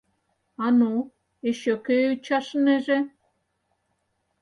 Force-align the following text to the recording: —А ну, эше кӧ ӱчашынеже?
—А 0.65 0.67
ну, 0.77 0.93
эше 1.47 1.73
кӧ 1.85 1.95
ӱчашынеже? 2.13 2.99